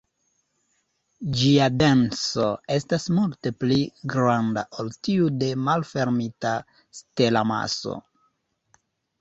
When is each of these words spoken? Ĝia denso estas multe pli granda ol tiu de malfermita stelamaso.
Ĝia 1.41 1.65
denso 1.81 2.47
estas 2.77 3.05
multe 3.17 3.53
pli 3.65 3.77
granda 4.15 4.63
ol 4.85 4.91
tiu 5.09 5.29
de 5.45 5.51
malfermita 5.69 6.55
stelamaso. 7.03 7.99